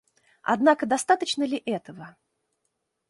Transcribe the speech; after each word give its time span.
Однако 0.41 0.87
достаточно 0.87 1.43
ли 1.43 1.61
этого? 1.63 2.15